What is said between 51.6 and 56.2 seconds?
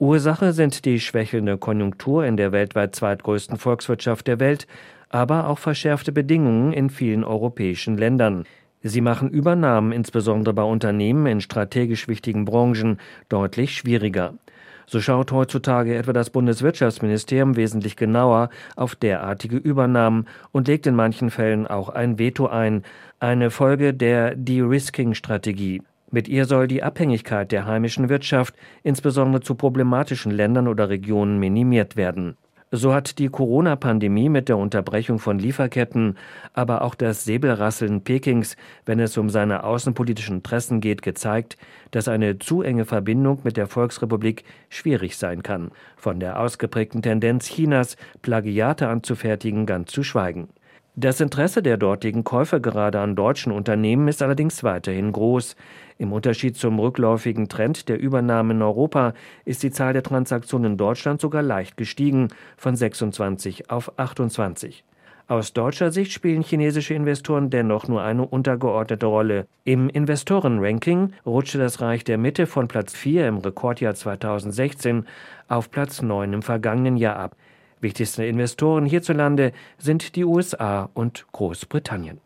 der dortigen Käufer gerade an deutschen Unternehmen ist allerdings weiterhin groß. Im